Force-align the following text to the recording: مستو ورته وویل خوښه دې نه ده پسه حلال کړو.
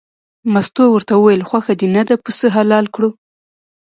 مستو 0.53 0.83
ورته 0.91 1.13
وویل 1.17 1.41
خوښه 1.49 1.73
دې 1.79 1.87
نه 1.95 2.03
ده 2.07 2.15
پسه 2.23 2.47
حلال 2.55 2.85
کړو. 2.95 3.09